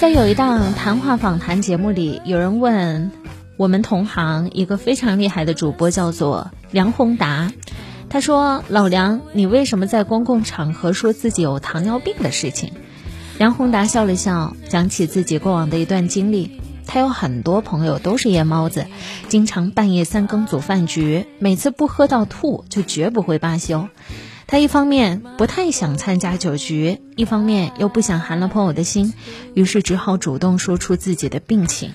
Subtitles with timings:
[0.00, 3.10] 在有一档谈话访谈节目里，有人问
[3.58, 7.52] 我们同行一个非常厉害的主播，叫做梁宏达。
[8.08, 12.72] 他说：“老梁，你为什么在公共场合说自己有糖尿病的事情？”
[13.36, 16.62] 梁宏达笑了笑，讲起自己过往的一段经历。
[16.86, 18.86] 他有很多朋友都是夜猫子，
[19.28, 23.90] 经常半夜三更组饭局，每次不喝到吐就绝不会罢休。
[24.50, 29.14] 他一方面不太想参加酒局，一方面又不想寒了朋友的心，
[29.54, 31.92] 于是只好主动说出自己的病情。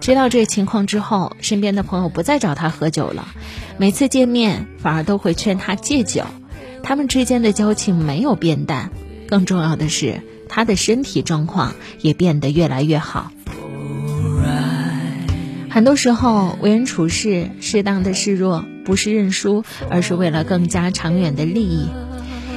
[0.00, 3.28] 知道这情况之后，身边的朋友不再找他喝酒了，
[3.76, 6.24] 每次见面反而都会劝他戒酒。
[6.82, 8.90] 他们之间的交情没有变淡，
[9.28, 13.30] 更重要的是，他的身体状况也变得越来越好。
[15.68, 21.86] 很多时候，为人处事，适当的示弱，不是认输，而是为了更加长远的利益。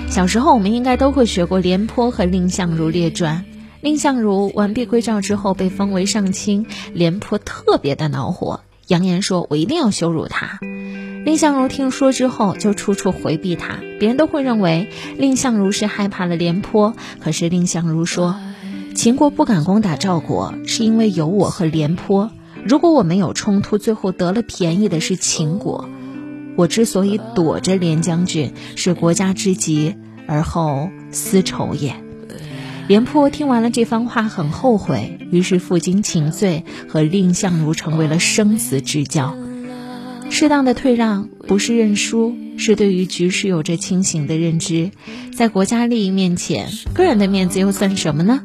[0.09, 3.45] 小时候，我们应该都会学过廉颇和蔺相如列传。
[3.81, 10.57] 蔺相如完璧归赵之后被封为上卿，廉颇特别的恼火，扬言说：“我一定要羞辱他。”
[11.23, 13.77] 蔺相如听说之后，就处处回避他。
[13.99, 18.37] 别人都会认为蔺相如是害怕了廉颇，可是蔺相如说
[18.97, 22.31] ：“秦国不敢攻打赵国，是因为有我和廉颇。”
[22.65, 25.89] 如果我们有冲突，最后得了便宜的是秦国。
[26.55, 29.95] 我之所以躲着连将军，是国家之急，
[30.27, 31.95] 而后私仇也。
[32.87, 39.35] 廉颇听完了这番话，很后悔，于是负荆请罪，和蔺相如成为了生死之交。
[40.29, 44.91] 适当的退让，不是认输，是对于局势有着清醒的认知。
[45.33, 48.41] 在国家利益面前，个人的面子又算什么呢？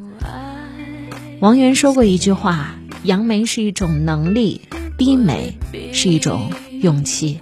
[1.40, 2.74] 王源说过一句话。
[3.04, 4.62] 扬眉是一种能力，
[4.98, 5.56] 低眉
[5.92, 7.38] 是一种勇气。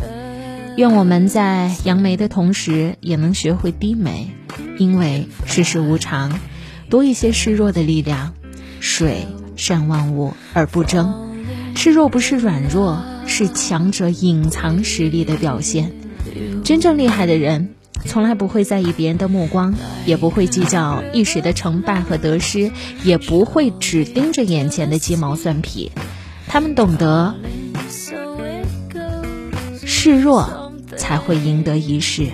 [0.76, 4.30] 愿我们在扬眉的同时，也能学会低眉，
[4.78, 6.38] 因为世事无常，
[6.90, 8.34] 多一些示弱的力量。
[8.78, 11.34] 水善万物而不争，
[11.74, 15.92] 示弱不是软弱，是强者隐藏实力的表现。
[16.62, 17.70] 真正厉害的人。
[18.04, 22.70] 从来不会在意别人的目光，也不会计较一时的成败和得失，
[23.02, 25.90] 也不会只盯着眼前的鸡毛蒜皮。
[26.46, 27.34] 他们懂得
[29.84, 30.65] 示弱，
[31.06, 32.30] 才会赢得一世。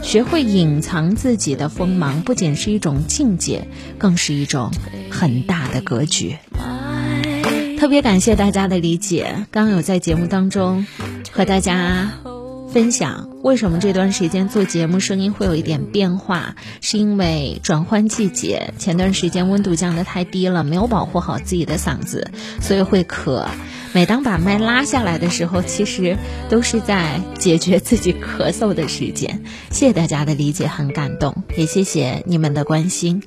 [0.00, 3.66] 学会隐藏自己的锋芒，不仅是一种境界，
[3.98, 4.70] 更是一种
[5.10, 6.36] 很大的格局。
[7.78, 10.86] 特别感谢大家的理解，刚有在节目当中
[11.32, 12.12] 和大家。
[12.72, 16.56] 分享为什么这段时间做节目声音会有一点变化？
[16.80, 22.30] 是因为转换季节，前段时间温度降得太低了，没有保护好自己的嗓子，
[22.62, 23.44] 所以会咳。
[23.94, 26.16] 每当把麦拉下来的时候，其实
[26.48, 29.42] 都是在解决自己咳嗽的时间。
[29.70, 33.22] 谢谢大家的理解，很感动， 也谢谢你们的关心。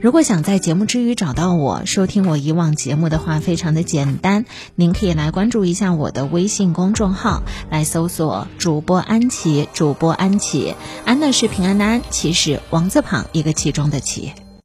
[0.00, 10.74] 如果想在节目之余找到我，收听我以往节目的话，非常的简单，您可以来关注一下我的微信公众号，来搜索主播安琪，主播安琪，
[11.04, 14.32] 安呢是平安的安，琪是王字旁一个其中的琪。